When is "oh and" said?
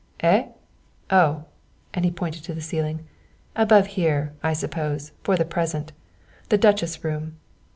1.11-2.03